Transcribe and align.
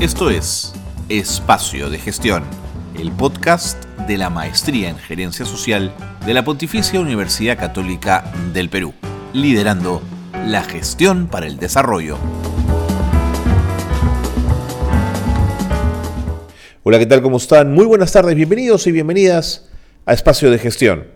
Esto 0.00 0.30
es 0.30 0.72
Espacio 1.08 1.90
de 1.90 1.98
Gestión, 1.98 2.44
el 2.96 3.10
podcast 3.10 3.84
de 4.06 4.16
la 4.16 4.30
Maestría 4.30 4.90
en 4.90 4.96
Gerencia 4.96 5.44
Social 5.44 5.92
de 6.24 6.34
la 6.34 6.44
Pontificia 6.44 7.00
Universidad 7.00 7.58
Católica 7.58 8.32
del 8.54 8.70
Perú, 8.70 8.94
liderando 9.32 10.00
la 10.46 10.62
gestión 10.62 11.26
para 11.26 11.48
el 11.48 11.58
desarrollo. 11.58 12.16
Hola, 16.84 17.00
¿qué 17.00 17.06
tal? 17.06 17.20
¿Cómo 17.20 17.38
están? 17.38 17.74
Muy 17.74 17.84
buenas 17.84 18.12
tardes, 18.12 18.36
bienvenidos 18.36 18.86
y 18.86 18.92
bienvenidas 18.92 19.68
a 20.06 20.12
Espacio 20.12 20.52
de 20.52 20.60
Gestión, 20.60 21.08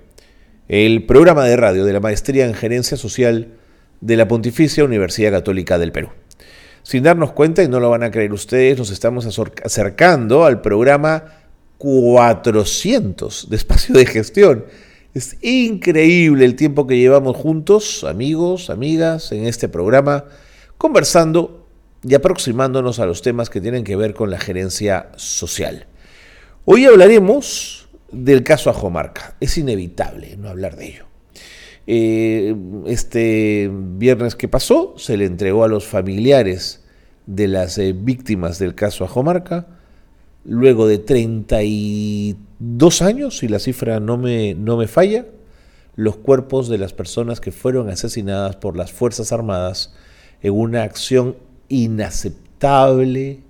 el 0.66 1.06
programa 1.06 1.44
de 1.44 1.56
radio 1.56 1.84
de 1.84 1.92
la 1.92 2.00
Maestría 2.00 2.46
en 2.46 2.54
Gerencia 2.54 2.96
Social 2.96 3.58
de 4.00 4.16
la 4.16 4.26
Pontificia 4.26 4.82
Universidad 4.82 5.30
Católica 5.30 5.78
del 5.78 5.92
Perú. 5.92 6.08
Sin 6.82 7.04
darnos 7.04 7.32
cuenta, 7.32 7.62
y 7.62 7.68
no 7.68 7.80
lo 7.80 7.90
van 7.90 8.02
a 8.02 8.10
creer 8.10 8.32
ustedes, 8.32 8.78
nos 8.78 8.90
estamos 8.90 9.26
acercando 9.64 10.44
al 10.44 10.60
programa 10.60 11.24
400 11.78 13.50
de 13.50 13.56
espacio 13.56 13.94
de 13.94 14.06
gestión. 14.06 14.64
Es 15.14 15.36
increíble 15.42 16.44
el 16.44 16.56
tiempo 16.56 16.86
que 16.86 16.96
llevamos 16.96 17.36
juntos, 17.36 18.04
amigos, 18.04 18.70
amigas, 18.70 19.30
en 19.32 19.46
este 19.46 19.68
programa, 19.68 20.24
conversando 20.78 21.66
y 22.02 22.14
aproximándonos 22.14 22.98
a 22.98 23.06
los 23.06 23.22
temas 23.22 23.50
que 23.50 23.60
tienen 23.60 23.84
que 23.84 23.96
ver 23.96 24.14
con 24.14 24.30
la 24.30 24.38
gerencia 24.38 25.10
social. 25.16 25.86
Hoy 26.64 26.86
hablaremos 26.86 27.88
del 28.10 28.42
caso 28.42 28.70
Ajomarca. 28.70 29.36
Es 29.40 29.58
inevitable 29.58 30.36
no 30.36 30.48
hablar 30.48 30.76
de 30.76 30.86
ello. 30.86 31.11
Eh, 31.94 32.56
este 32.86 33.70
viernes 33.70 34.34
que 34.34 34.48
pasó 34.48 34.94
se 34.96 35.18
le 35.18 35.26
entregó 35.26 35.62
a 35.62 35.68
los 35.68 35.86
familiares 35.86 36.82
de 37.26 37.48
las 37.48 37.76
eh, 37.76 37.92
víctimas 37.92 38.58
del 38.58 38.74
caso 38.74 39.04
Ajomarca, 39.04 39.66
luego 40.46 40.86
de 40.86 40.96
32 40.96 43.02
años, 43.02 43.36
si 43.36 43.46
la 43.46 43.58
cifra 43.58 44.00
no 44.00 44.16
me, 44.16 44.54
no 44.54 44.78
me 44.78 44.86
falla, 44.86 45.26
los 45.94 46.16
cuerpos 46.16 46.70
de 46.70 46.78
las 46.78 46.94
personas 46.94 47.42
que 47.42 47.52
fueron 47.52 47.90
asesinadas 47.90 48.56
por 48.56 48.74
las 48.74 48.90
Fuerzas 48.90 49.30
Armadas 49.30 49.92
en 50.40 50.54
una 50.54 50.84
acción 50.84 51.36
inaceptable 51.68 53.40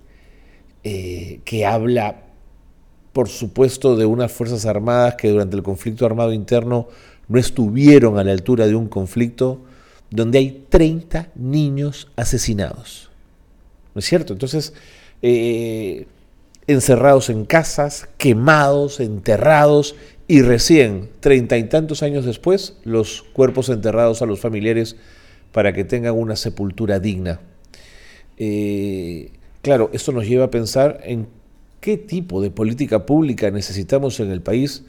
eh, 0.82 1.42
que 1.44 1.64
habla, 1.64 2.24
por 3.12 3.28
supuesto, 3.28 3.94
de 3.94 4.04
unas 4.04 4.32
Fuerzas 4.32 4.66
Armadas 4.66 5.14
que 5.14 5.30
durante 5.30 5.54
el 5.54 5.62
conflicto 5.62 6.04
armado 6.04 6.32
interno 6.32 6.88
no 7.28 7.38
estuvieron 7.38 8.18
a 8.18 8.24
la 8.24 8.32
altura 8.32 8.66
de 8.66 8.74
un 8.74 8.88
conflicto 8.88 9.60
donde 10.10 10.38
hay 10.38 10.66
30 10.68 11.30
niños 11.34 12.08
asesinados. 12.16 13.10
¿No 13.94 13.98
es 14.00 14.04
cierto? 14.04 14.32
Entonces, 14.32 14.74
eh, 15.22 16.06
encerrados 16.66 17.30
en 17.30 17.44
casas, 17.44 18.08
quemados, 18.18 19.00
enterrados, 19.00 19.94
y 20.28 20.40
recién, 20.42 21.10
treinta 21.20 21.58
y 21.58 21.64
tantos 21.64 22.02
años 22.02 22.24
después, 22.24 22.76
los 22.84 23.22
cuerpos 23.22 23.68
enterrados 23.68 24.22
a 24.22 24.26
los 24.26 24.40
familiares 24.40 24.96
para 25.52 25.72
que 25.72 25.84
tengan 25.84 26.14
una 26.14 26.36
sepultura 26.36 27.00
digna. 27.00 27.40
Eh, 28.38 29.30
claro, 29.60 29.90
esto 29.92 30.12
nos 30.12 30.26
lleva 30.26 30.46
a 30.46 30.50
pensar 30.50 31.00
en 31.04 31.26
qué 31.80 31.98
tipo 31.98 32.40
de 32.40 32.50
política 32.50 33.04
pública 33.04 33.50
necesitamos 33.50 34.20
en 34.20 34.30
el 34.30 34.40
país 34.40 34.84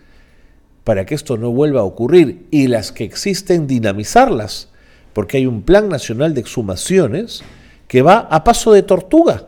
para 0.84 1.06
que 1.06 1.16
esto 1.16 1.38
no 1.38 1.52
vuelva 1.52 1.81
a 1.81 1.86
ocurrir 1.86 2.45
y 2.52 2.67
las 2.67 2.92
que 2.92 3.03
existen 3.03 3.67
dinamizarlas, 3.67 4.70
porque 5.14 5.38
hay 5.38 5.45
un 5.45 5.62
plan 5.62 5.90
nacional 5.90 6.34
de 6.34 6.42
exhumaciones 6.42 7.44
que 7.88 8.02
va 8.02 8.20
a 8.20 8.44
paso 8.44 8.73
de 8.73 8.84
tortuga. 8.84 9.48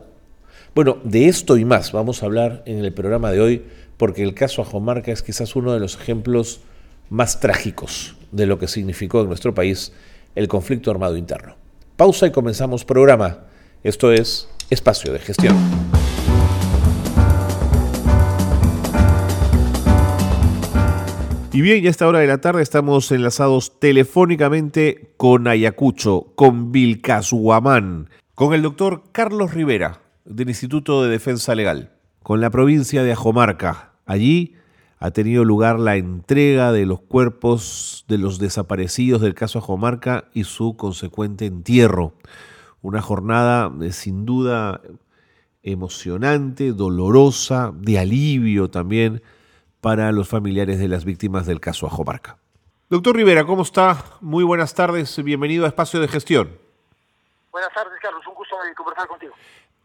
Bueno, 0.74 0.98
de 1.04 1.28
esto 1.28 1.56
y 1.56 1.64
más 1.64 1.92
vamos 1.92 2.22
a 2.22 2.26
hablar 2.26 2.62
en 2.66 2.84
el 2.84 2.92
programa 2.92 3.30
de 3.30 3.40
hoy, 3.40 3.62
porque 3.96 4.22
el 4.22 4.34
caso 4.34 4.62
Ajomarca 4.62 5.10
es 5.10 5.22
quizás 5.22 5.56
uno 5.56 5.72
de 5.72 5.80
los 5.80 5.96
ejemplos 5.96 6.60
más 7.08 7.40
trágicos 7.40 8.16
de 8.32 8.46
lo 8.46 8.58
que 8.58 8.68
significó 8.68 9.22
en 9.22 9.28
nuestro 9.28 9.54
país 9.54 9.92
el 10.34 10.48
conflicto 10.48 10.90
armado 10.90 11.16
interno. 11.16 11.56
Pausa 11.96 12.26
y 12.26 12.30
comenzamos 12.30 12.84
programa. 12.84 13.44
Esto 13.82 14.12
es 14.12 14.48
Espacio 14.68 15.12
de 15.12 15.18
Gestión. 15.18 15.56
Y 21.56 21.62
bien, 21.62 21.82
ya 21.82 21.88
a 21.88 21.90
esta 21.90 22.06
hora 22.06 22.18
de 22.18 22.26
la 22.26 22.42
tarde 22.42 22.62
estamos 22.62 23.10
enlazados 23.12 23.80
telefónicamente 23.80 25.14
con 25.16 25.48
Ayacucho, 25.48 26.34
con 26.34 26.70
Vilcashuamán, 26.70 28.10
con 28.34 28.52
el 28.52 28.60
doctor 28.60 29.04
Carlos 29.10 29.54
Rivera, 29.54 30.02
del 30.26 30.50
Instituto 30.50 31.02
de 31.02 31.08
Defensa 31.08 31.54
Legal, 31.54 31.94
con 32.22 32.42
la 32.42 32.50
provincia 32.50 33.02
de 33.02 33.12
Ajomarca. 33.12 33.94
Allí 34.04 34.54
ha 34.98 35.12
tenido 35.12 35.46
lugar 35.46 35.80
la 35.80 35.96
entrega 35.96 36.72
de 36.72 36.84
los 36.84 37.00
cuerpos 37.00 38.04
de 38.06 38.18
los 38.18 38.38
desaparecidos 38.38 39.22
del 39.22 39.32
caso 39.32 39.58
Ajomarca 39.58 40.28
y 40.34 40.44
su 40.44 40.76
consecuente 40.76 41.46
entierro. 41.46 42.12
Una 42.82 43.00
jornada 43.00 43.70
de, 43.70 43.92
sin 43.92 44.26
duda 44.26 44.82
emocionante, 45.62 46.72
dolorosa, 46.72 47.72
de 47.80 47.98
alivio 47.98 48.68
también 48.68 49.22
para 49.86 50.10
los 50.10 50.28
familiares 50.28 50.80
de 50.80 50.88
las 50.88 51.04
víctimas 51.04 51.46
del 51.46 51.60
caso 51.60 51.86
Ajomarca. 51.86 52.38
Doctor 52.90 53.14
Rivera, 53.14 53.44
¿cómo 53.44 53.62
está? 53.62 53.96
Muy 54.20 54.42
buenas 54.42 54.74
tardes, 54.74 55.22
bienvenido 55.22 55.64
a 55.64 55.68
Espacio 55.68 56.00
de 56.00 56.08
Gestión. 56.08 56.58
Buenas 57.52 57.72
tardes, 57.72 57.92
Carlos, 58.02 58.26
un 58.26 58.34
gusto 58.34 58.56
conversar 58.76 59.06
contigo. 59.06 59.32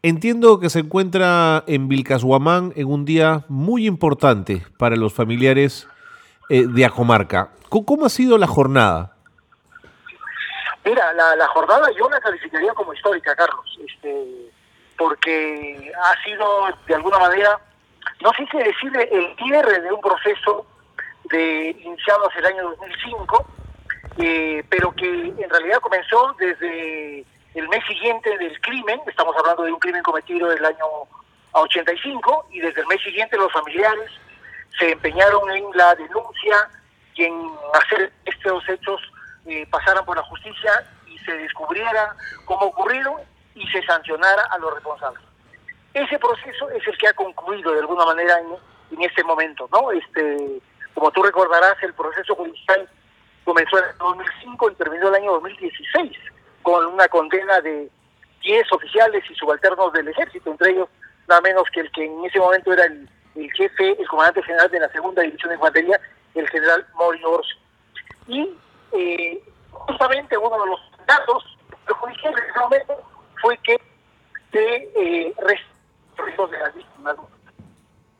Entiendo 0.02 0.58
que 0.58 0.70
se 0.70 0.80
encuentra 0.80 1.62
en 1.68 1.86
Vilcashuamán 1.86 2.72
en 2.74 2.88
un 2.88 3.04
día 3.04 3.44
muy 3.46 3.86
importante 3.86 4.66
para 4.76 4.96
los 4.96 5.14
familiares 5.14 5.86
eh, 6.48 6.66
de 6.66 6.84
Ajomarca. 6.84 7.50
¿Cómo 7.68 8.04
ha 8.04 8.08
sido 8.08 8.38
la 8.38 8.48
jornada? 8.48 9.14
Mira, 10.84 11.12
la, 11.12 11.46
jornada 11.46 11.86
yo 11.96 12.10
la 12.10 12.18
calificaría 12.18 12.74
como 12.74 12.92
histórica, 12.92 13.36
Carlos, 13.36 13.78
este, 13.86 14.50
porque 14.98 15.92
ha 15.96 16.24
sido 16.24 16.46
de 16.88 16.94
alguna 16.96 17.20
manera 17.20 17.60
no 18.20 18.32
sé 18.34 18.46
si 18.50 18.58
decirle 18.58 19.08
el 19.10 19.36
cierre 19.36 19.80
de 19.80 19.92
un 19.92 20.00
proceso 20.00 20.66
de 21.24 21.76
iniciado 21.82 22.28
hace 22.28 22.40
el 22.40 22.46
año 22.46 22.70
2005, 22.70 23.46
eh, 24.18 24.64
pero 24.68 24.92
que 24.92 25.06
en 25.06 25.50
realidad 25.50 25.80
comenzó 25.80 26.34
desde 26.38 27.24
el 27.54 27.68
mes 27.68 27.84
siguiente 27.86 28.36
del 28.38 28.60
crimen, 28.60 29.00
estamos 29.06 29.34
hablando 29.36 29.64
de 29.64 29.72
un 29.72 29.78
crimen 29.78 30.02
cometido 30.02 30.50
el 30.52 30.64
año 30.64 30.86
85, 31.52 32.48
y 32.50 32.60
desde 32.60 32.80
el 32.80 32.86
mes 32.86 33.02
siguiente 33.02 33.36
los 33.36 33.52
familiares 33.52 34.10
se 34.78 34.92
empeñaron 34.92 35.50
en 35.50 35.64
la 35.74 35.94
denuncia 35.94 36.70
y 37.14 37.24
en 37.24 37.52
hacer 37.74 38.12
estos 38.24 38.66
hechos 38.68 39.00
eh, 39.46 39.66
pasaran 39.70 40.04
por 40.04 40.16
la 40.16 40.22
justicia 40.24 40.72
y 41.06 41.18
se 41.18 41.32
descubriera 41.32 42.14
cómo 42.46 42.66
ocurrieron 42.66 43.20
y 43.54 43.66
se 43.68 43.82
sancionara 43.82 44.42
a 44.50 44.58
los 44.58 44.72
responsables. 44.74 45.31
Ese 45.94 46.18
proceso 46.18 46.70
es 46.70 46.86
el 46.86 46.96
que 46.96 47.08
ha 47.08 47.12
concluido 47.12 47.72
de 47.72 47.80
alguna 47.80 48.06
manera 48.06 48.38
en, 48.40 49.02
este 49.02 49.24
momento, 49.24 49.68
¿no? 49.72 49.90
Este, 49.90 50.60
como 50.94 51.10
tú 51.10 51.22
recordarás, 51.22 51.76
el 51.82 51.94
proceso 51.94 52.34
judicial 52.34 52.88
comenzó 53.44 53.78
en 53.78 53.84
el 53.84 53.98
2005 53.98 54.70
y 54.70 54.74
terminó 54.76 55.08
el 55.08 55.14
año 55.14 55.32
2016 55.32 56.12
con 56.62 56.86
una 56.86 57.08
condena 57.08 57.60
de 57.60 57.90
10 58.42 58.72
oficiales 58.72 59.24
y 59.30 59.34
subalternos 59.34 59.92
del 59.92 60.08
ejército, 60.08 60.50
entre 60.50 60.70
ellos 60.70 60.88
nada 61.28 61.40
menos 61.40 61.64
que 61.72 61.80
el 61.80 61.90
que 61.92 62.04
en 62.04 62.24
ese 62.24 62.38
momento 62.38 62.72
era 62.72 62.84
el, 62.84 63.08
jefe, 63.54 63.96
el 63.98 64.08
comandante 64.08 64.42
general 64.42 64.70
de 64.70 64.80
la 64.80 64.88
segunda 64.90 65.22
división 65.22 65.50
de 65.50 65.56
infantería, 65.56 66.00
el 66.34 66.48
general 66.48 66.86
Mori 66.94 67.20
Y 68.28 68.54
eh, 68.92 69.42
justamente 69.70 70.36
uno 70.38 70.60
de 70.60 70.70
los 70.70 70.80
datos 71.06 71.44
judiciales 71.88 72.42
en 72.42 72.50
ese 72.50 72.58
momento 72.58 73.02
fue 73.40 73.58
que 73.58 73.80
se 74.52 74.90
eh, 74.96 75.34
de 76.50 76.58
las 76.58 76.74
víctimas. 76.74 77.16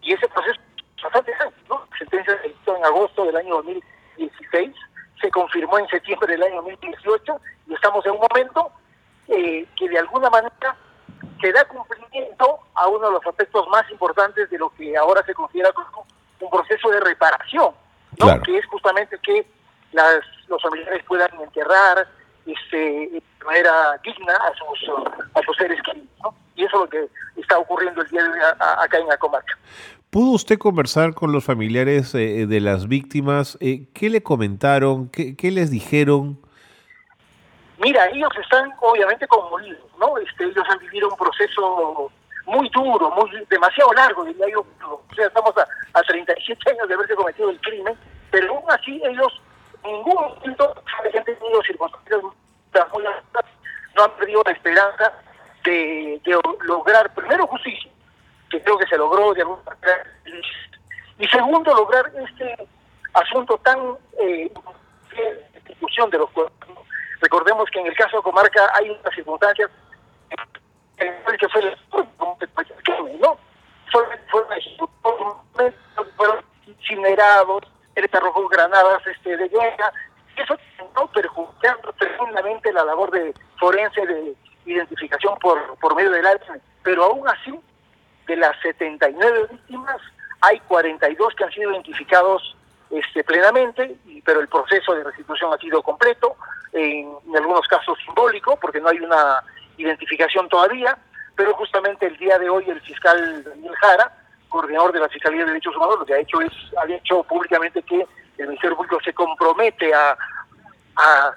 Y 0.02 0.12
ese 0.12 0.28
proceso 0.28 0.60
bastante 1.02 1.32
¿no? 1.68 1.84
La 1.90 1.98
sentencia 1.98 2.40
se 2.40 2.48
dictó 2.48 2.76
en 2.76 2.84
agosto 2.84 3.24
del 3.24 3.36
año 3.36 3.56
2016, 3.56 4.74
se 5.20 5.30
confirmó 5.30 5.78
en 5.78 5.88
septiembre 5.88 6.32
del 6.32 6.42
año 6.42 6.62
2018 6.62 7.40
y 7.68 7.74
estamos 7.74 8.04
en 8.06 8.12
un 8.12 8.20
momento 8.20 8.70
eh, 9.28 9.66
que 9.76 9.88
de 9.88 9.98
alguna 9.98 10.30
manera 10.30 10.76
se 11.40 11.52
da 11.52 11.64
cumplimiento 11.64 12.60
a 12.74 12.86
uno 12.88 13.06
de 13.06 13.12
los 13.12 13.26
aspectos 13.26 13.66
más 13.68 13.88
importantes 13.90 14.48
de 14.50 14.58
lo 14.58 14.70
que 14.70 14.96
ahora 14.96 15.24
se 15.24 15.34
considera 15.34 15.72
como 15.72 16.06
un 16.40 16.50
proceso 16.50 16.88
de 16.90 17.00
reparación, 17.00 17.74
¿no? 18.18 18.42
que 18.42 18.58
es 18.58 18.66
justamente 18.66 19.18
que 19.22 19.46
las, 19.92 20.20
los 20.48 20.60
familiares 20.62 21.04
puedan 21.04 21.30
enterrar 21.40 22.06
este, 22.46 22.76
de 22.76 23.22
manera 23.44 23.98
digna 24.04 24.34
a 24.34 24.52
sus, 24.54 24.90
a 25.34 25.42
sus 25.42 25.56
seres 25.56 25.80
queridos. 25.82 26.08
¿no? 26.22 26.41
Y 26.62 26.64
eso 26.64 26.76
es 26.76 26.80
lo 26.82 26.88
que 26.88 27.08
está 27.40 27.58
ocurriendo 27.58 28.02
el 28.02 28.08
día 28.08 28.22
de 28.22 28.28
hoy 28.28 28.38
acá 28.78 28.98
en 28.98 29.08
la 29.08 29.16
comarca. 29.16 29.58
¿Pudo 30.10 30.32
usted 30.32 30.58
conversar 30.58 31.12
con 31.12 31.32
los 31.32 31.44
familiares 31.44 32.14
eh, 32.14 32.46
de 32.46 32.60
las 32.60 32.86
víctimas? 32.86 33.58
Eh, 33.60 33.88
¿Qué 33.92 34.08
le 34.08 34.22
comentaron? 34.22 35.08
¿Qué, 35.08 35.34
¿Qué, 35.34 35.50
les 35.50 35.72
dijeron? 35.72 36.38
Mira, 37.78 38.06
ellos 38.10 38.30
están 38.40 38.72
obviamente 38.80 39.26
conmovidos, 39.26 39.90
¿no? 39.98 40.16
Este, 40.18 40.44
ellos 40.44 40.64
han 40.68 40.78
vivido 40.78 41.08
un 41.08 41.16
proceso 41.16 42.12
muy 42.46 42.68
duro, 42.68 43.10
muy 43.10 43.44
demasiado 43.50 43.92
largo, 43.94 44.24
diría 44.24 44.46
yo. 44.52 44.64
O 44.84 45.14
sea, 45.16 45.26
estamos 45.26 45.52
a, 45.56 45.66
a 45.98 46.02
37 46.02 46.70
años 46.70 46.86
de 46.86 46.94
haberse 46.94 47.16
cometido 47.16 47.50
el 47.50 47.60
crimen, 47.60 47.96
pero 48.30 48.54
aún 48.54 48.70
así 48.70 49.02
ellos, 49.04 49.42
en 49.82 49.94
ningún 49.94 50.14
momento, 50.14 50.74
han 51.02 51.24
tenido 51.24 51.62
circunstancias 51.66 52.22
muy 52.22 53.04
no 53.94 54.04
han 54.04 54.10
perdido 54.12 54.42
la 54.44 54.52
esperanza 54.52 55.12
de, 55.64 56.20
de 56.24 56.40
lograr, 56.64 57.12
primero, 57.14 57.46
justicia, 57.46 57.90
que 58.50 58.60
creo 58.62 58.78
que 58.78 58.86
se 58.86 58.96
logró 58.96 59.32
de 59.34 59.42
alguna 59.42 59.62
manera, 59.64 60.04
y 61.18 61.26
segundo, 61.28 61.74
lograr 61.74 62.10
este 62.16 62.68
asunto 63.14 63.56
tan 63.58 63.78
eh, 64.18 64.50
discusión 65.68 66.10
de 66.10 66.18
los 66.18 66.30
cuerpos. 66.30 66.68
Recordemos 67.20 67.68
que 67.70 67.80
en 67.80 67.86
el 67.86 67.94
caso 67.94 68.16
de 68.16 68.22
Comarca 68.22 68.70
hay 68.74 68.90
unas 68.90 69.14
circunstancias 69.14 69.70
que 71.38 71.48
fue 71.48 71.62
¿no? 73.20 73.38
Fueron, 76.16 76.44
incinerados, 76.66 77.62
él 77.94 78.10
arrojó 78.12 78.48
granadas 78.48 79.06
este, 79.06 79.36
de 79.36 79.48
guerra, 79.48 79.92
eso 80.36 80.56
no 80.94 81.06
perjudicando 81.08 81.92
tremendamente 81.94 82.72
la 82.72 82.84
labor 82.84 83.10
de 83.10 83.34
forense 83.58 84.06
de 84.06 84.34
identificación 84.66 85.34
por, 85.40 85.76
por 85.78 85.94
medio 85.94 86.10
del 86.10 86.26
ADN, 86.26 86.60
pero 86.82 87.04
aún 87.04 87.28
así, 87.28 87.58
de 88.26 88.36
las 88.36 88.58
79 88.60 89.48
víctimas, 89.50 90.00
hay 90.40 90.58
42 90.60 91.34
que 91.34 91.44
han 91.44 91.52
sido 91.52 91.72
identificados 91.72 92.56
este, 92.90 93.24
plenamente, 93.24 93.96
pero 94.24 94.40
el 94.40 94.48
proceso 94.48 94.94
de 94.94 95.04
restitución 95.04 95.52
ha 95.52 95.58
sido 95.58 95.82
completo, 95.82 96.36
en, 96.72 97.10
algunos 97.34 97.66
casos 97.66 97.98
simbólico, 98.04 98.56
porque 98.56 98.80
no 98.80 98.88
hay 98.88 98.98
una 98.98 99.42
identificación 99.76 100.48
todavía, 100.48 100.96
pero 101.34 101.54
justamente 101.54 102.06
el 102.06 102.16
día 102.18 102.38
de 102.38 102.50
hoy 102.50 102.68
el 102.68 102.80
fiscal 102.82 103.44
Daniel 103.44 103.74
Jara, 103.76 104.12
coordinador 104.48 104.92
de 104.92 105.00
la 105.00 105.08
Fiscalía 105.08 105.40
de 105.40 105.46
Derechos 105.46 105.74
Humanos, 105.76 106.00
lo 106.00 106.04
que 106.04 106.14
ha 106.14 106.18
hecho 106.18 106.40
es, 106.42 106.52
ha 106.80 106.86
dicho 106.86 107.22
públicamente 107.22 107.82
que 107.82 108.06
el 108.38 108.46
Ministerio 108.48 108.76
Público 108.76 108.98
se 109.02 109.14
compromete 109.14 109.94
a, 109.94 110.16
a, 110.96 111.34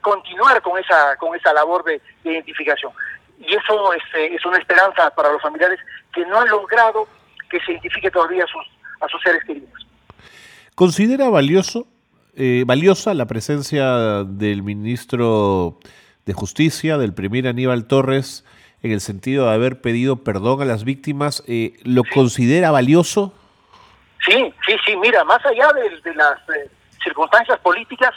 continuar 0.00 0.62
con 0.62 0.78
esa, 0.78 1.16
con 1.16 1.34
esa 1.36 1.52
labor 1.52 1.84
de, 1.84 2.00
identificación. 2.24 2.92
Y 3.38 3.54
eso 3.54 3.92
es, 3.94 4.02
eh, 4.14 4.34
es 4.34 4.44
una 4.44 4.58
esperanza 4.58 5.10
para 5.10 5.32
los 5.32 5.40
familiares 5.40 5.80
que 6.12 6.24
no 6.26 6.40
han 6.40 6.48
logrado 6.48 7.08
que 7.50 7.58
se 7.60 7.72
identifique 7.72 8.10
todavía 8.10 8.44
a 8.44 8.46
sus, 8.46 8.66
a 9.00 9.08
sus 9.08 9.20
seres 9.22 9.42
queridos. 9.44 9.86
¿Considera 10.74 11.28
valioso, 11.28 11.86
eh, 12.36 12.64
valiosa 12.66 13.12
la 13.14 13.26
presencia 13.26 14.24
del 14.24 14.62
ministro 14.62 15.78
de 16.26 16.32
Justicia, 16.32 16.96
del 16.96 17.12
primer 17.12 17.48
Aníbal 17.48 17.86
Torres, 17.86 18.44
en 18.82 18.92
el 18.92 19.00
sentido 19.00 19.46
de 19.46 19.54
haber 19.54 19.80
pedido 19.80 20.24
perdón 20.24 20.62
a 20.62 20.64
las 20.64 20.84
víctimas? 20.84 21.42
Eh, 21.46 21.78
¿Lo 21.82 22.02
considera 22.04 22.70
valioso? 22.70 23.34
Sí, 24.24 24.54
sí, 24.66 24.76
sí, 24.86 24.96
mira, 24.96 25.24
más 25.24 25.44
allá 25.44 25.68
de, 25.72 26.14
las 26.14 26.38
eh, 26.50 26.70
circunstancias 27.02 27.58
políticas, 27.60 28.12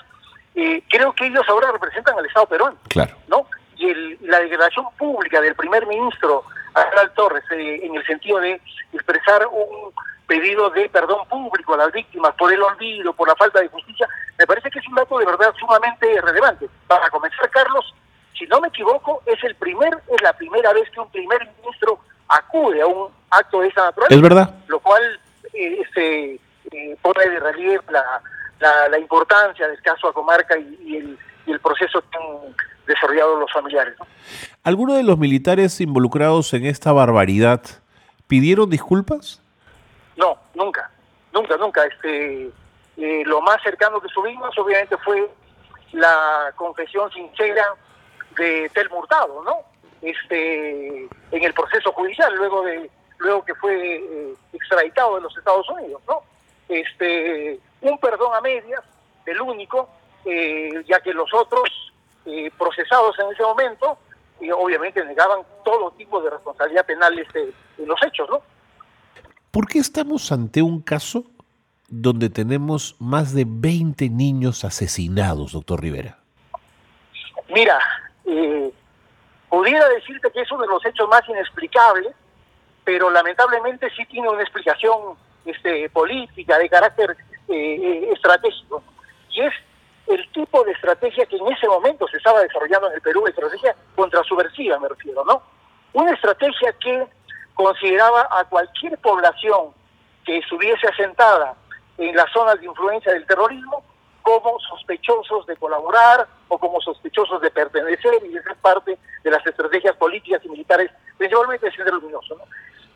creo 0.53 1.13
que 1.13 1.27
ellos 1.27 1.43
ahora 1.47 1.71
representan 1.71 2.17
al 2.17 2.25
Estado 2.25 2.45
peruano. 2.47 2.77
Claro. 2.89 3.15
¿no? 3.27 3.47
Y 3.77 3.89
el, 3.89 4.17
la 4.21 4.39
declaración 4.39 4.85
pública 4.97 5.41
del 5.41 5.55
primer 5.55 5.85
ministro 5.87 6.43
Aníbal 6.73 7.13
Torres, 7.13 7.43
en 7.51 7.95
el 7.95 8.05
sentido 8.05 8.39
de 8.39 8.59
expresar 8.93 9.47
un 9.47 9.91
pedido 10.27 10.69
de 10.69 10.89
perdón 10.89 11.27
público 11.27 11.73
a 11.73 11.77
las 11.77 11.91
víctimas 11.91 12.33
por 12.35 12.51
el 12.51 12.61
olvido, 12.61 13.13
por 13.13 13.27
la 13.27 13.35
falta 13.35 13.61
de 13.61 13.67
justicia, 13.67 14.07
me 14.37 14.47
parece 14.47 14.69
que 14.71 14.79
es 14.79 14.87
un 14.87 14.95
dato 14.95 15.19
de 15.19 15.25
verdad 15.25 15.53
sumamente 15.59 16.21
relevante. 16.21 16.67
Para 16.87 17.09
comenzar, 17.09 17.49
Carlos, 17.49 17.93
si 18.37 18.45
no 18.47 18.59
me 18.61 18.69
equivoco, 18.69 19.21
es 19.25 19.43
el 19.43 19.55
primer, 19.55 19.93
es 20.09 20.21
la 20.21 20.33
primera 20.33 20.73
vez 20.73 20.89
que 20.89 20.99
un 20.99 21.09
primer 21.11 21.39
ministro 21.57 21.99
acude 22.27 22.81
a 22.81 22.87
un 22.87 23.11
acto 23.29 23.61
de 23.61 23.67
esa 23.67 23.85
naturaleza. 23.85 24.15
Es 24.15 24.21
verdad. 24.21 24.55
Lo 24.67 24.79
cual 24.79 25.19
eh, 25.53 25.81
este, 25.81 26.39
eh, 26.71 26.97
pone 27.01 27.29
de 27.29 27.39
relieve 27.39 27.83
la, 27.89 28.21
la, 28.89 28.99
importancia 28.99 29.67
del 29.67 29.81
caso 29.81 30.07
a 30.07 30.13
Comarca 30.13 30.57
y, 30.57 30.97
el, 30.97 31.17
y 31.45 31.51
el 31.51 31.59
proceso 31.59 32.01
que 32.01 32.17
han 32.17 32.55
desarrollado 32.87 33.39
los 33.39 33.51
familiares. 33.51 33.95
¿no? 33.99 34.05
¿Alguno 34.63 34.93
de 34.95 35.03
los 35.03 35.17
militares 35.17 35.79
involucrados 35.81 36.53
en 36.53 36.65
esta 36.65 36.91
barbaridad 36.91 37.61
pidieron 38.27 38.69
disculpas? 38.69 39.41
No, 40.15 40.37
nunca, 40.53 40.89
nunca, 41.33 41.57
nunca. 41.57 41.85
Este, 41.85 42.49
eh, 42.97 43.23
lo 43.25 43.41
más 43.41 43.61
cercano 43.61 43.99
que 44.01 44.09
subimos, 44.09 44.57
obviamente, 44.57 44.97
fue 44.97 45.29
la 45.91 46.51
confesión 46.55 47.11
sincera 47.11 47.65
de 48.37 48.69
Tel 48.73 48.89
Murtado, 48.89 49.43
¿no? 49.43 49.57
Este, 50.01 51.07
en 51.31 51.43
el 51.43 51.53
proceso 51.53 51.91
judicial, 51.93 52.33
luego 52.35 52.63
de 52.63 52.89
luego 53.19 53.45
que 53.45 53.55
fue 53.55 53.95
eh, 53.95 54.33
extraditado 54.51 55.15
de 55.15 55.21
los 55.21 55.37
Estados 55.37 55.67
Unidos, 55.69 56.01
¿no? 56.07 56.21
Este, 56.67 57.59
un 57.83 57.97
perdón 57.99 58.33
a 58.35 58.41
medias, 58.41 58.81
el 59.25 59.41
único, 59.41 59.89
eh, 60.25 60.83
ya 60.87 60.99
que 60.99 61.13
los 61.13 61.33
otros 61.33 61.69
procesados 62.57 63.19
en 63.19 63.33
ese 63.33 63.43
momento, 63.43 63.97
obviamente 64.57 65.03
negaban 65.03 65.41
todo 65.65 65.91
tipo 65.91 66.21
de 66.21 66.29
responsabilidad 66.29 66.85
penal 66.85 67.17
este, 67.19 67.53
en 67.77 67.87
los 67.87 68.01
hechos, 68.01 68.29
¿no? 68.29 68.41
¿Por 69.51 69.67
qué 69.67 69.79
estamos 69.79 70.31
ante 70.31 70.61
un 70.61 70.81
caso 70.81 71.25
donde 71.87 72.29
tenemos 72.29 72.95
más 72.99 73.35
de 73.35 73.45
20 73.47 74.09
niños 74.09 74.63
asesinados, 74.65 75.51
doctor 75.51 75.81
Rivera? 75.81 76.17
Mira, 77.49 77.79
eh, 78.25 78.73
pudiera 79.49 79.87
decirte 79.89 80.31
que 80.31 80.41
es 80.41 80.51
uno 80.51 80.63
de 80.63 80.69
los 80.69 80.83
hechos 80.85 81.07
más 81.07 81.21
inexplicables, 81.29 82.15
pero 82.83 83.11
lamentablemente 83.11 83.89
sí 83.95 84.05
tiene 84.07 84.27
una 84.27 84.41
explicación 84.41 85.15
este, 85.45 85.87
política, 85.89 86.57
de 86.57 86.69
carácter 86.69 87.15
eh, 87.47 88.09
estratégico. 88.13 88.83
Y 89.29 89.41
es 89.41 89.53
el 90.07 90.31
tipo 90.31 90.63
de 90.63 90.71
estrategia 90.71 91.25
que 91.25 91.37
en 91.37 91.47
ese 91.47 91.67
momento 91.67 92.07
se 92.07 92.17
estaba 92.17 92.41
desarrollando 92.41 92.87
en 92.87 92.95
el 92.95 93.01
Perú, 93.01 93.25
estrategia 93.27 93.75
contrasubversiva, 93.95 94.79
me 94.79 94.89
refiero, 94.89 95.23
¿no? 95.25 95.41
Una 95.93 96.13
estrategia 96.13 96.73
que 96.73 97.07
consideraba 97.55 98.27
a 98.31 98.43
cualquier 98.45 98.97
población 98.97 99.73
que 100.25 100.37
estuviese 100.37 100.87
asentada 100.87 101.55
en 101.97 102.15
las 102.15 102.31
zonas 102.31 102.59
de 102.59 102.65
influencia 102.65 103.13
del 103.13 103.25
terrorismo 103.25 103.83
como 104.23 104.57
sospechosos 104.59 105.45
de 105.45 105.55
colaborar 105.57 106.27
o 106.47 106.57
como 106.57 106.81
sospechosos 106.81 107.41
de 107.41 107.51
pertenecer 107.51 108.13
y 108.25 108.29
de 108.29 108.41
ser 108.41 108.55
parte 108.57 108.97
de 109.23 109.31
las 109.31 109.45
estrategias 109.45 109.95
políticas 109.97 110.41
y 110.45 110.49
militares, 110.49 110.91
principalmente 111.17 111.65
de 111.65 111.73
Sendero 111.73 111.97
Luminoso. 111.97 112.35
¿no? 112.35 112.43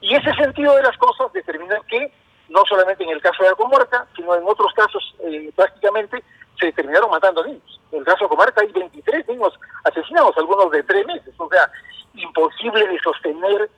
Y 0.01 0.15
ese 0.15 0.33
sentido 0.35 0.75
de 0.75 0.83
las 0.83 0.97
cosas 0.97 1.31
determinó 1.33 1.75
que, 1.87 2.11
no 2.49 2.63
solamente 2.67 3.03
en 3.03 3.09
el 3.09 3.21
caso 3.21 3.43
de 3.43 3.49
Acomarca, 3.49 4.07
sino 4.15 4.35
en 4.35 4.43
otros 4.45 4.71
casos 4.73 5.15
eh, 5.19 5.51
prácticamente 5.55 6.23
se 6.59 6.71
terminaron 6.71 7.09
matando 7.11 7.43
niños. 7.43 7.79
En 7.91 7.99
el 7.99 8.05
caso 8.05 8.25
de 8.25 8.29
Comarca 8.29 8.61
hay 8.61 8.71
23 8.71 9.27
niños 9.27 9.53
asesinados, 9.83 10.37
algunos 10.37 10.71
de 10.71 10.83
tres 10.83 11.05
meses. 11.05 11.33
O 11.37 11.49
sea, 11.49 11.69
imposible 12.13 12.87
de 12.87 12.99
sostener 12.99 13.69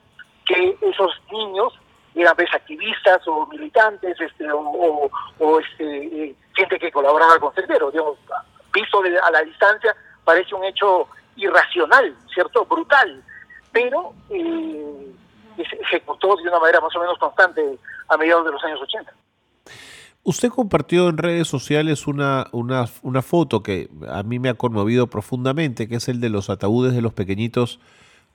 que 0.46 0.78
esos 0.82 1.12
niños 1.32 1.74
eran 2.16 2.36
pues, 2.36 2.54
activistas 2.54 3.28
o 3.28 3.46
militantes 3.48 4.20
este, 4.20 4.46
o, 4.52 5.60
este, 5.60 6.24
eh, 6.24 6.36
gente 6.56 6.80
que 6.80 6.92
colaboraba 6.92 7.38
con 7.40 7.54
Cerdero. 7.54 7.92
Digamos, 7.92 8.18
visto 8.74 9.02
a 9.24 9.32
la 9.32 9.42
distancia 9.44 9.96
irracional, 11.36 12.16
¿cierto? 12.34 12.66
Brutal, 12.66 13.24
pero 13.72 14.14
eh, 14.30 15.12
se 15.58 15.76
ejecutó 15.76 16.36
de 16.38 16.50
una 16.50 16.60
manera 16.60 16.82
más 16.82 16.96
o 16.96 17.00
menos 17.00 17.18
constante 17.18 17.62
a 18.08 18.18
mediados 18.18 18.46
de 18.46 18.52
los 18.52 18.64
años 18.64 18.82
80. 18.82 19.12
Usted 20.24 20.50
compartió 20.50 21.10
en 21.10 21.18
redes 21.18 21.48
sociales 21.48 22.06
una, 22.06 22.48
una, 22.52 22.86
una 23.02 23.22
foto 23.22 23.64
que 23.64 23.90
a 24.10 24.22
mí 24.24 24.38
me 24.38 24.50
ha 24.50 24.54
conmovido 24.54 25.08
profundamente, 25.08 25.88
que 25.88 25.96
es 25.96 26.08
el 26.10 26.20
de 26.20 26.30
los 26.30 26.50
ataúdes 26.50 26.94
de 26.94 27.02
los 27.02 27.14
pequeñitos 27.14 27.80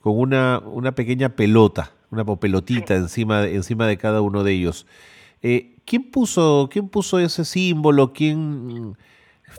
con 0.00 0.18
una, 0.18 0.61
una 0.64 0.92
pequeña 0.92 1.30
pelota 1.30 1.92
una 2.14 2.37
pelotita 2.37 2.94
encima, 2.94 3.42
de, 3.42 3.54
encima 3.54 3.87
de 3.87 3.99
cada 3.99 4.20
uno 4.20 4.44
de 4.44 4.52
ellos. 4.52 4.87
Eh, 5.42 5.76
¿quién, 5.84 6.11
puso, 6.11 6.68
¿Quién 6.70 6.88
puso 6.88 7.18
ese 7.18 7.44
símbolo? 7.44 8.12
¿Quién 8.12 8.96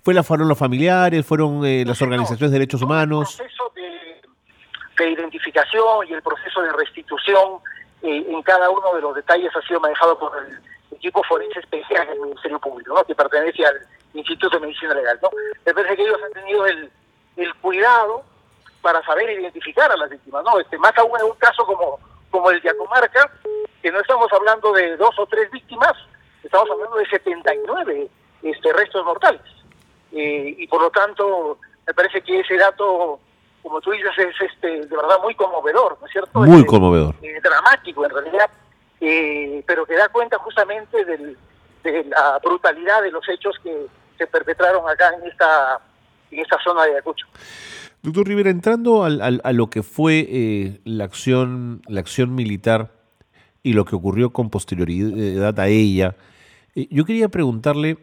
fue 0.03 0.13
la, 0.13 0.23
fueron 0.23 0.47
los 0.47 0.57
familiares? 0.57 1.25
¿Fueron 1.25 1.65
eh, 1.65 1.83
las 1.85 2.01
organizaciones 2.01 2.51
de 2.51 2.59
derechos 2.59 2.81
humanos? 2.81 3.39
El 3.39 3.45
proceso 3.45 3.71
de, 3.75 5.09
identificación 5.09 6.07
y 6.07 6.13
el 6.13 6.21
proceso 6.21 6.61
de 6.61 6.71
restitución 6.73 7.59
eh, 8.01 8.25
en 8.29 8.41
cada 8.43 8.69
uno 8.69 8.93
de 8.95 9.01
los 9.01 9.15
detalles 9.15 9.55
ha 9.55 9.61
sido 9.67 9.79
manejado 9.79 10.17
por 10.17 10.31
el 10.45 10.59
equipo 10.95 11.21
forense 11.23 11.59
especial 11.59 12.07
del 12.07 12.19
Ministerio 12.21 12.59
Público, 12.59 13.03
que 13.05 13.15
pertenece 13.15 13.65
al 13.65 13.75
Instituto 14.13 14.57
de 14.57 14.67
Medicina 14.67 14.93
Legal. 14.93 15.19
¿no? 15.21 15.29
Me 15.65 15.73
parece 15.73 15.95
que 15.95 16.03
ellos 16.03 16.19
han 16.25 16.33
tenido 16.33 16.65
el, 16.65 16.89
el 17.37 17.53
cuidado 17.55 18.23
para 18.81 19.03
saber 19.03 19.29
identificar 19.39 19.91
a 19.91 19.97
las 19.97 20.09
víctimas, 20.09 20.43
¿no? 20.43 20.59
Este, 20.59 20.77
más 20.77 20.95
aún 20.97 21.11
en 21.19 21.25
un 21.25 21.35
caso 21.37 21.65
como 21.65 21.99
como 22.35 22.51
el 22.51 22.61
de 22.61 22.69
Acomarca, 22.69 23.31
que 23.81 23.91
no 23.91 24.01
estamos 24.01 24.27
hablando 24.33 24.73
de 24.73 24.97
dos 24.97 25.17
o 25.17 25.25
tres 25.25 25.49
víctimas, 25.51 25.93
estamos 26.43 26.69
hablando 26.69 26.97
de 26.97 27.05
79 27.05 28.09
este, 28.43 28.73
restos 28.73 29.05
mortales. 29.05 29.41
Eh, 30.15 30.55
y 30.59 30.67
por 30.67 30.81
lo 30.81 30.89
tanto, 30.89 31.59
me 31.85 31.93
parece 31.93 32.21
que 32.21 32.39
ese 32.39 32.55
dato 32.57 33.19
como 33.61 33.81
tú 33.81 33.89
dices, 33.89 34.11
es 34.19 34.35
este, 34.51 34.67
de 34.85 34.95
verdad 34.95 35.17
muy 35.23 35.33
conmovedor, 35.33 35.97
¿no 35.99 36.05
es 36.05 36.11
cierto? 36.13 36.39
Muy 36.41 36.57
Este, 36.59 36.67
conmovedor. 36.67 37.15
eh, 37.23 37.39
dramático 37.43 38.05
en 38.05 38.11
realidad, 38.11 38.47
eh, 39.01 39.63
pero 39.65 39.87
que 39.87 39.95
da 39.95 40.07
cuenta 40.09 40.37
justamente 40.37 41.03
del- 41.03 41.35
de 41.83 42.03
la 42.03 42.39
brutalidad 42.43 43.01
de 43.01 43.09
los 43.09 43.27
hechos 43.27 43.55
que 43.63 43.87
se 44.19 44.27
perpetraron 44.27 44.87
acá 44.87 45.11
en 45.19 45.27
esta, 45.27 45.79
en 46.29 46.39
esta 46.41 46.59
zona 46.63 46.83
de 46.85 46.91
Ayacucho. 46.91 47.25
Doctor 48.03 48.27
Rivera, 48.27 48.51
entrando 48.51 49.03
al- 49.03 49.19
al- 49.23 49.41
a 49.43 49.51
lo 49.51 49.67
que 49.71 49.81
fue 49.81 50.27
eh, 50.29 50.79
la 50.83 51.05
acción, 51.05 51.81
la 51.87 52.01
acción 52.01 52.35
militar 52.35 52.91
y 53.63 53.73
lo 53.73 53.83
que 53.85 53.95
ocurrió 53.95 54.29
con 54.31 54.51
posterioridad 54.51 55.59
a 55.59 55.67
ella, 55.69 56.15
eh, 56.75 56.87
yo 56.91 57.03
quería 57.03 57.29
preguntarle 57.29 57.97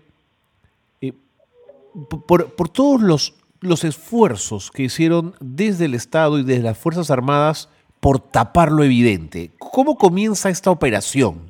por, 2.26 2.68
todos 2.68 3.00
los, 3.00 3.34
los 3.61 3.84
esfuerzos 3.84 4.70
que 4.70 4.82
hicieron 4.82 5.34
desde 5.40 5.87
el 5.87 5.94
Estado 5.94 6.38
y 6.38 6.44
desde 6.44 6.62
las 6.62 6.78
Fuerzas 6.78 7.11
Armadas 7.11 7.68
por 8.00 8.18
tapar 8.18 8.72
lo 8.72 8.82
evidente. 8.82 9.50
¿Cómo 9.58 9.96
comienza 9.96 10.49
esta 10.49 10.70
operación? 10.70 11.49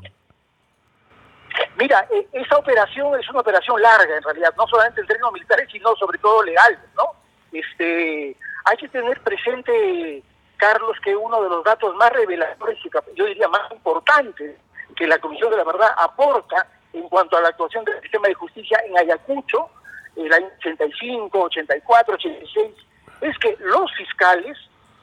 Mira, 1.78 2.06
eh, 2.10 2.26
esa 2.32 2.58
operación 2.58 3.18
es 3.18 3.28
una 3.30 3.40
operación 3.40 3.80
larga 3.80 4.16
en 4.16 4.22
realidad, 4.22 4.54
no 4.56 4.66
solamente 4.66 5.00
en 5.00 5.06
términos 5.06 5.32
militares, 5.32 5.68
sino 5.72 5.96
sobre 5.96 6.18
todo 6.18 6.42
legal, 6.42 6.78
¿no? 6.96 7.04
Este, 7.52 8.36
hay 8.64 8.76
que 8.76 8.88
tener 8.88 9.20
presente, 9.20 10.22
Carlos, 10.56 10.96
que 11.02 11.16
uno 11.16 11.42
de 11.42 11.48
los 11.48 11.64
datos 11.64 11.94
más 11.96 12.12
reveladores 12.12 12.78
y 12.84 12.90
yo 13.16 13.24
diría 13.24 13.48
más 13.48 13.70
importantes 13.72 14.56
que 14.94 15.06
la 15.06 15.18
Comisión 15.18 15.50
de 15.50 15.56
la 15.56 15.64
Verdad 15.64 15.88
aporta 15.96 16.66
en 16.92 17.08
cuanto 17.08 17.36
a 17.36 17.40
la 17.40 17.48
actuación 17.48 17.84
del 17.84 18.00
sistema 18.02 18.28
de 18.28 18.34
justicia 18.34 18.78
en 18.86 18.98
Ayacucho, 18.98 19.70
el 20.16 20.32
año 20.32 20.48
85, 20.58 21.38
84, 21.38 22.14
86, 22.14 22.74
es 23.22 23.38
que 23.38 23.56
los 23.60 23.90
fiscales 23.94 24.58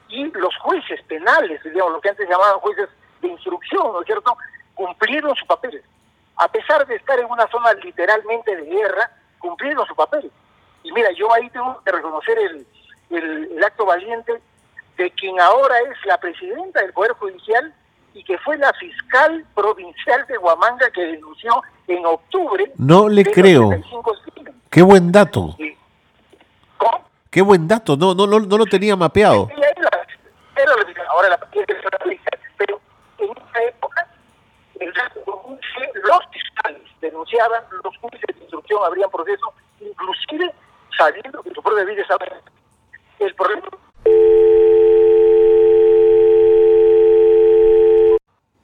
y 0.08 0.24
los 0.32 0.56
jueces 0.58 1.00
penales, 1.02 1.62
digamos, 1.62 1.92
lo 1.92 2.00
que 2.00 2.10
antes 2.10 2.28
llamaban 2.28 2.60
jueces 2.60 2.88
de 3.20 3.28
instrucción, 3.28 3.92
¿no 3.92 4.00
es 4.00 4.06
cierto?, 4.06 4.36
cumplieron 4.74 5.34
su 5.36 5.46
papel. 5.46 5.82
A 6.36 6.48
pesar 6.48 6.86
de 6.86 6.96
estar 6.96 7.18
en 7.18 7.26
una 7.26 7.46
zona 7.48 7.74
literalmente 7.74 8.56
de 8.56 8.64
guerra, 8.64 9.10
cumplieron 9.38 9.86
su 9.86 9.94
papel. 9.94 10.30
Y 10.82 10.92
mira, 10.92 11.10
yo 11.12 11.32
ahí 11.32 11.50
tengo 11.50 11.80
que 11.84 11.92
reconocer 11.92 12.38
el, 12.38 12.66
el, 13.10 13.52
el 13.52 13.64
acto 13.64 13.84
valiente 13.84 14.40
de 14.96 15.10
quien 15.12 15.38
ahora 15.40 15.78
es 15.80 16.06
la 16.06 16.18
presidenta 16.18 16.80
del 16.80 16.92
Poder 16.92 17.12
Judicial 17.12 17.74
y 18.14 18.24
que 18.24 18.38
fue 18.38 18.58
la 18.58 18.72
fiscal 18.74 19.44
provincial 19.54 20.26
de 20.26 20.38
Huamanga 20.38 20.90
que 20.90 21.02
denunció 21.02 21.62
en 21.86 22.04
octubre. 22.06 22.72
No 22.76 23.08
le 23.08 23.24
creo. 23.24 23.68
35 23.68 24.02
crímenes. 24.02 24.29
Qué 24.70 24.82
buen 24.82 25.10
dato. 25.10 25.56
¿Cómo? 26.78 27.04
Qué 27.28 27.42
buen 27.42 27.66
dato. 27.66 27.96
No, 27.96 28.14
no, 28.14 28.24
no, 28.26 28.38
no 28.38 28.56
lo 28.56 28.66
tenía 28.66 28.94
mapeado. 28.94 29.48
Ahora 31.10 31.28
la. 31.28 31.38
Pero 32.56 32.80
en 33.18 33.30
esa 33.30 33.64
época, 33.64 34.08
los 34.78 36.20
fiscales 36.32 36.82
denunciaban, 37.00 37.64
los 37.82 37.96
jueces 37.98 38.20
de 38.32 38.40
instrucción 38.42 38.80
abrían 38.84 39.10
proceso, 39.10 39.52
inclusive 39.80 40.54
sabiendo 40.96 41.42
que 41.42 41.50
su 41.52 41.60
propia 41.62 41.84
vida 41.84 42.02
estaba 42.02 42.26
el 43.18 43.34
problema. 43.34 43.68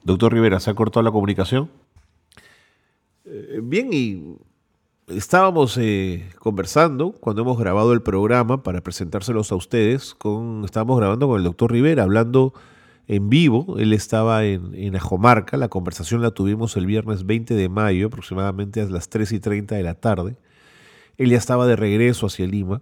Doctor 0.03 0.31
Rivera, 0.31 0.61
¿se 0.61 0.69
ha 0.69 0.73
cortado 0.73 1.03
la 1.03 1.11
comunicación? 1.11 1.69
Eh, 3.25 3.59
bien, 3.61 3.89
y 3.91 4.37
estábamos 5.27 5.77
eh, 5.77 6.25
conversando 6.39 7.11
cuando 7.11 7.41
hemos 7.41 7.59
grabado 7.59 7.91
el 7.91 8.01
programa 8.01 8.63
para 8.63 8.79
presentárselos 8.79 9.51
a 9.51 9.55
ustedes. 9.55 10.15
Estábamos 10.63 10.97
grabando 10.97 11.27
con 11.27 11.37
el 11.37 11.43
doctor 11.43 11.69
Rivera, 11.69 12.03
hablando 12.03 12.53
en 13.09 13.29
vivo. 13.29 13.75
Él 13.77 13.91
estaba 13.91 14.45
en, 14.45 14.73
en 14.73 14.95
Ajomarca. 14.95 15.57
La 15.57 15.67
conversación 15.67 16.21
la 16.21 16.31
tuvimos 16.31 16.77
el 16.77 16.85
viernes 16.85 17.25
20 17.25 17.55
de 17.55 17.67
mayo, 17.67 18.07
aproximadamente 18.07 18.79
a 18.79 18.85
las 18.85 19.09
3 19.09 19.33
y 19.33 19.39
30 19.41 19.75
de 19.75 19.83
la 19.83 19.95
tarde. 19.95 20.37
Él 21.17 21.29
ya 21.29 21.37
estaba 21.37 21.67
de 21.67 21.75
regreso 21.75 22.27
hacia 22.27 22.47
Lima, 22.47 22.81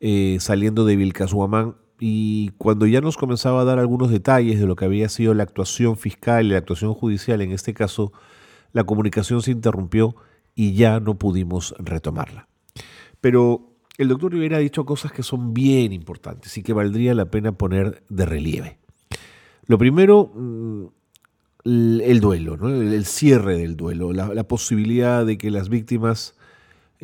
eh, 0.00 0.38
saliendo 0.40 0.86
de 0.86 0.96
Vilcashuamán, 0.96 1.74
y 2.00 2.52
cuando 2.56 2.86
ya 2.86 3.02
nos 3.02 3.18
comenzaba 3.18 3.60
a 3.60 3.64
dar 3.64 3.78
algunos 3.78 4.10
detalles 4.10 4.58
de 4.58 4.66
lo 4.66 4.74
que 4.74 4.86
había 4.86 5.10
sido 5.10 5.34
la 5.34 5.42
actuación 5.42 5.98
fiscal 5.98 6.46
y 6.46 6.48
la 6.48 6.58
actuación 6.58 6.94
judicial, 6.94 7.42
en 7.42 7.52
este 7.52 7.74
caso, 7.74 8.10
la 8.72 8.84
comunicación 8.84 9.42
se 9.42 9.50
interrumpió 9.50 10.16
y 10.54 10.74
ya 10.74 11.00
no 11.00 11.18
pudimos 11.18 11.74
retomarla. 11.78 12.48
Pero 13.20 13.76
el 13.98 14.08
doctor 14.08 14.32
Rivera 14.32 14.56
ha 14.56 14.60
dicho 14.60 14.84
cosas 14.84 15.12
que 15.12 15.22
son 15.22 15.54
bien 15.54 15.92
importantes 15.92 16.56
y 16.58 16.62
que 16.62 16.72
valdría 16.72 17.14
la 17.14 17.26
pena 17.26 17.52
poner 17.52 18.02
de 18.08 18.26
relieve. 18.26 18.78
Lo 19.66 19.78
primero, 19.78 20.32
mm, 20.34 20.84
el 21.64 22.02
el 22.04 22.20
duelo, 22.20 22.56
¿no? 22.56 22.68
el 22.68 23.04
cierre 23.04 23.56
del 23.56 23.76
duelo, 23.76 24.12
la, 24.12 24.34
la 24.34 24.44
posibilidad 24.44 25.24
de 25.24 25.38
que 25.38 25.50
las 25.50 25.68
víctimas 25.68 26.34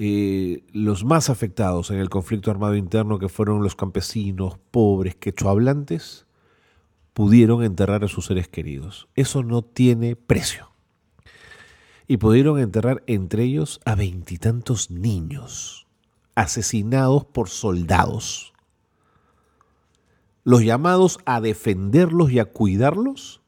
eh, 0.00 0.62
los 0.72 1.04
más 1.04 1.28
afectados 1.28 1.90
en 1.90 1.98
el 1.98 2.08
conflicto 2.08 2.52
armado 2.52 2.76
interno, 2.76 3.18
que 3.18 3.28
fueron 3.28 3.64
los 3.64 3.74
campesinos, 3.74 4.56
pobres, 4.70 5.16
quechohablantes, 5.16 6.24
pudieron 7.14 7.64
enterrar 7.64 8.04
a 8.04 8.08
sus 8.08 8.26
seres 8.26 8.46
queridos. 8.46 9.08
Eso 9.16 9.42
no 9.42 9.62
tiene 9.62 10.14
precio. 10.14 10.67
Y 12.08 12.16
pudieron 12.16 12.58
enterrar 12.58 13.04
entre 13.06 13.44
ellos 13.44 13.80
a 13.84 13.94
veintitantos 13.94 14.90
niños, 14.90 15.86
asesinados 16.34 17.26
por 17.26 17.50
soldados. 17.50 18.54
Los 20.42 20.64
llamados 20.64 21.18
a 21.26 21.42
defenderlos 21.42 22.32
y 22.32 22.38
a 22.38 22.46
cuidarlos 22.46 23.42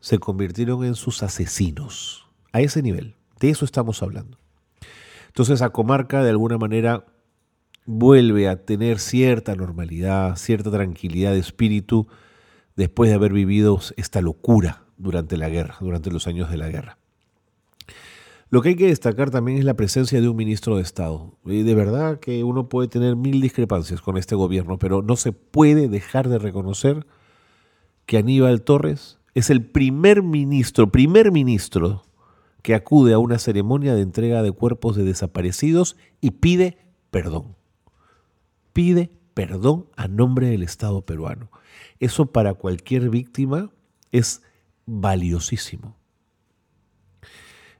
se 0.00 0.18
convirtieron 0.18 0.84
en 0.84 0.94
sus 0.94 1.22
asesinos. 1.22 2.26
A 2.52 2.62
ese 2.62 2.82
nivel. 2.82 3.16
De 3.38 3.50
eso 3.50 3.66
estamos 3.66 4.02
hablando. 4.02 4.38
Entonces 5.26 5.60
a 5.60 5.70
Comarca 5.70 6.22
de 6.22 6.30
alguna 6.30 6.56
manera 6.56 7.04
vuelve 7.84 8.48
a 8.48 8.64
tener 8.64 8.98
cierta 9.00 9.54
normalidad, 9.56 10.36
cierta 10.36 10.70
tranquilidad 10.70 11.32
de 11.32 11.40
espíritu 11.40 12.06
después 12.76 13.10
de 13.10 13.16
haber 13.16 13.32
vivido 13.32 13.78
esta 13.96 14.22
locura 14.22 14.84
durante 14.96 15.36
la 15.36 15.48
guerra, 15.48 15.76
durante 15.80 16.10
los 16.10 16.26
años 16.26 16.50
de 16.50 16.56
la 16.56 16.68
guerra. 16.68 16.98
Lo 18.50 18.62
que 18.62 18.70
hay 18.70 18.76
que 18.76 18.86
destacar 18.86 19.30
también 19.30 19.58
es 19.58 19.64
la 19.64 19.74
presencia 19.74 20.20
de 20.20 20.28
un 20.28 20.36
ministro 20.36 20.76
de 20.76 20.82
Estado. 20.82 21.38
De 21.44 21.74
verdad 21.74 22.20
que 22.20 22.44
uno 22.44 22.68
puede 22.68 22.88
tener 22.88 23.16
mil 23.16 23.40
discrepancias 23.40 24.00
con 24.00 24.16
este 24.16 24.34
gobierno, 24.34 24.78
pero 24.78 25.02
no 25.02 25.16
se 25.16 25.32
puede 25.32 25.88
dejar 25.88 26.28
de 26.28 26.38
reconocer 26.38 27.06
que 28.06 28.18
Aníbal 28.18 28.62
Torres 28.62 29.18
es 29.34 29.50
el 29.50 29.64
primer 29.64 30.22
ministro, 30.22 30.92
primer 30.92 31.32
ministro 31.32 32.04
que 32.62 32.74
acude 32.74 33.12
a 33.12 33.18
una 33.18 33.38
ceremonia 33.38 33.94
de 33.94 34.02
entrega 34.02 34.42
de 34.42 34.52
cuerpos 34.52 34.96
de 34.96 35.04
desaparecidos 35.04 35.96
y 36.20 36.32
pide 36.32 36.78
perdón. 37.10 37.56
Pide 38.72 39.10
perdón 39.34 39.86
a 39.96 40.08
nombre 40.08 40.48
del 40.48 40.62
Estado 40.62 41.04
peruano. 41.04 41.50
Eso 41.98 42.26
para 42.26 42.54
cualquier 42.54 43.10
víctima 43.10 43.70
es 44.12 44.42
valiosísimo. 44.86 45.96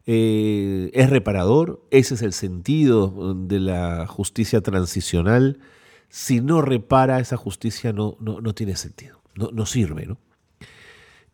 Eh, 0.06 0.90
es 0.92 1.08
reparador, 1.08 1.82
ese 1.90 2.14
es 2.14 2.22
el 2.22 2.32
sentido 2.34 3.34
de 3.34 3.60
la 3.60 4.06
justicia 4.06 4.60
transicional. 4.60 5.60
Si 6.08 6.40
no 6.40 6.60
repara, 6.60 7.20
esa 7.20 7.36
justicia 7.36 7.92
no, 7.92 8.16
no, 8.20 8.40
no 8.40 8.54
tiene 8.54 8.76
sentido, 8.76 9.22
no, 9.34 9.50
no 9.52 9.66
sirve, 9.66 10.06
¿no? 10.06 10.18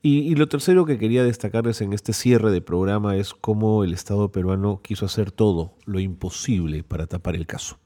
Y, 0.02 0.20
y, 0.20 0.34
lo 0.34 0.48
tercero 0.48 0.86
que 0.86 0.96
quería 0.96 1.24
destacarles 1.24 1.82
en 1.82 1.92
este 1.92 2.14
cierre 2.14 2.50
de 2.50 2.62
programa 2.62 3.16
es 3.16 3.34
cómo 3.34 3.84
el 3.84 3.92
Estado 3.92 4.32
peruano 4.32 4.80
quiso 4.82 5.04
hacer 5.04 5.30
todo 5.30 5.74
lo 5.84 6.00
imposible 6.00 6.82
para 6.82 7.06
tapar 7.06 7.36
el 7.36 7.46
caso. 7.46 7.78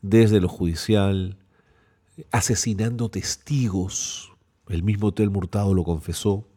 Desde 0.00 0.40
lo 0.40 0.48
judicial, 0.48 1.38
asesinando 2.32 3.08
testigos, 3.08 4.32
el 4.68 4.82
mismo 4.82 5.08
Hotel 5.08 5.30
Murtado 5.30 5.74
lo 5.74 5.84
confesó, 5.84 6.48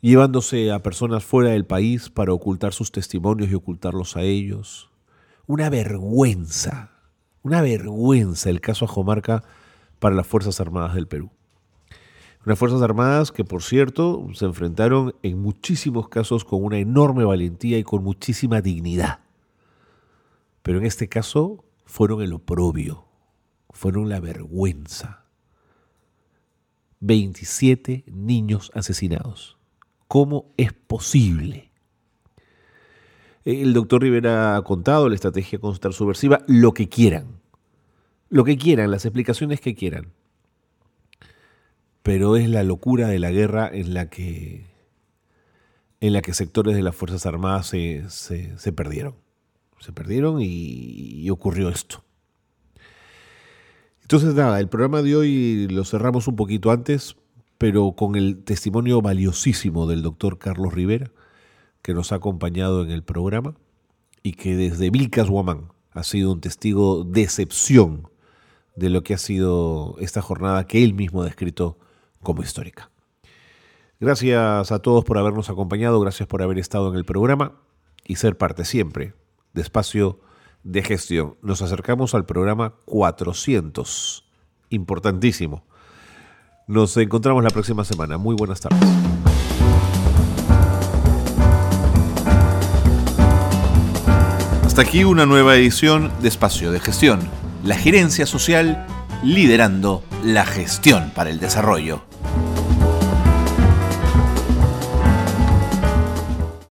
llevándose 0.00 0.70
a 0.70 0.82
personas 0.82 1.24
fuera 1.24 1.50
del 1.50 1.66
país 1.66 2.08
para 2.10 2.32
ocultar 2.32 2.72
sus 2.72 2.92
testimonios 2.92 3.50
y 3.50 3.54
ocultarlos 3.54 4.16
a 4.16 4.22
ellos. 4.22 4.90
Una 5.46 5.70
vergüenza, 5.70 6.92
una 7.42 7.62
vergüenza 7.62 8.50
el 8.50 8.60
caso 8.60 8.84
Ajomarca 8.84 9.42
para 9.98 10.14
las 10.14 10.26
Fuerzas 10.26 10.60
Armadas 10.60 10.94
del 10.94 11.08
Perú. 11.08 11.30
Unas 12.46 12.58
Fuerzas 12.58 12.82
Armadas 12.82 13.32
que, 13.32 13.44
por 13.44 13.62
cierto, 13.62 14.28
se 14.32 14.44
enfrentaron 14.44 15.14
en 15.22 15.40
muchísimos 15.40 16.08
casos 16.08 16.44
con 16.44 16.62
una 16.64 16.78
enorme 16.78 17.24
valentía 17.24 17.78
y 17.78 17.84
con 17.84 18.02
muchísima 18.04 18.60
dignidad. 18.60 19.20
Pero 20.62 20.78
en 20.78 20.86
este 20.86 21.08
caso 21.08 21.64
fueron 21.84 22.22
el 22.22 22.32
oprobio, 22.32 23.06
fueron 23.70 24.08
la 24.08 24.20
vergüenza. 24.20 25.24
27 27.00 28.04
niños 28.06 28.70
asesinados. 28.74 29.57
¿Cómo 30.08 30.52
es 30.56 30.72
posible? 30.72 31.70
El 33.44 33.72
doctor 33.72 34.02
Rivera 34.02 34.56
ha 34.56 34.62
contado 34.62 35.08
la 35.08 35.14
estrategia 35.14 35.58
constar 35.58 35.92
subversiva, 35.92 36.42
lo 36.46 36.72
que 36.74 36.88
quieran. 36.88 37.40
lo 38.30 38.44
que 38.44 38.58
quieran, 38.58 38.90
las 38.90 39.06
explicaciones 39.06 39.60
que 39.60 39.74
quieran. 39.74 40.12
Pero 42.02 42.36
es 42.36 42.48
la 42.48 42.62
locura 42.62 43.08
de 43.08 43.18
la 43.18 43.30
guerra 43.30 43.70
en 43.72 43.94
la 43.94 44.10
que, 44.10 44.66
en 46.00 46.12
la 46.12 46.20
que 46.20 46.34
sectores 46.34 46.74
de 46.74 46.82
las 46.82 46.94
Fuerzas 46.94 47.24
Armadas 47.24 47.68
se, 47.68 48.04
se, 48.10 48.72
perdieron. 48.72 49.14
Se 49.80 49.92
perdieron 49.92 50.40
y 50.40 51.28
ocurrió 51.30 51.70
esto. 51.70 52.04
Entonces, 54.08 54.34
nada, 54.34 54.58
el 54.58 54.68
programa 54.70 55.02
de 55.02 55.16
hoy 55.16 55.68
lo 55.68 55.84
cerramos 55.84 56.28
un 56.28 56.36
poquito 56.36 56.70
antes, 56.70 57.14
pero 57.58 57.92
con 57.92 58.14
el 58.14 58.44
testimonio 58.44 59.02
valiosísimo 59.02 59.86
del 59.86 60.02
doctor 60.02 60.38
Carlos 60.38 60.72
Rivera, 60.72 61.10
que 61.82 61.92
nos 61.92 62.12
ha 62.12 62.16
acompañado 62.16 62.82
en 62.82 62.90
el 62.90 63.02
programa 63.02 63.54
y 64.22 64.32
que 64.32 64.56
desde 64.56 64.90
Vilcas 64.90 65.28
Guamán 65.28 65.72
ha 65.92 66.04
sido 66.04 66.32
un 66.32 66.40
testigo 66.40 67.04
de 67.04 67.22
excepción 67.22 68.08
de 68.76 68.90
lo 68.90 69.02
que 69.02 69.14
ha 69.14 69.18
sido 69.18 69.96
esta 69.98 70.22
jornada 70.22 70.66
que 70.66 70.84
él 70.84 70.94
mismo 70.94 71.22
ha 71.22 71.24
descrito 71.24 71.78
como 72.22 72.42
histórica. 72.42 72.90
Gracias 74.00 74.70
a 74.70 74.78
todos 74.78 75.04
por 75.04 75.18
habernos 75.18 75.50
acompañado, 75.50 75.98
gracias 75.98 76.28
por 76.28 76.42
haber 76.42 76.58
estado 76.58 76.88
en 76.88 76.94
el 76.94 77.04
programa 77.04 77.60
y 78.06 78.16
ser 78.16 78.38
parte 78.38 78.64
siempre 78.64 79.14
de 79.52 79.62
Espacio 79.62 80.20
de 80.62 80.82
gestión. 80.82 81.36
Nos 81.42 81.62
acercamos 81.62 82.14
al 82.14 82.24
programa 82.24 82.74
400. 82.84 84.24
Importantísimo. 84.70 85.64
Nos 86.68 86.94
encontramos 86.98 87.42
la 87.42 87.48
próxima 87.48 87.82
semana. 87.82 88.18
Muy 88.18 88.36
buenas 88.36 88.60
tardes. 88.60 88.78
Hasta 94.66 94.82
aquí 94.82 95.02
una 95.02 95.24
nueva 95.24 95.56
edición 95.56 96.12
de 96.20 96.28
Espacio 96.28 96.70
de 96.70 96.78
Gestión. 96.78 97.20
La 97.64 97.74
gerencia 97.74 98.26
social 98.26 98.86
liderando 99.24 100.04
la 100.22 100.44
gestión 100.44 101.10
para 101.14 101.30
el 101.30 101.40
desarrollo. 101.40 102.07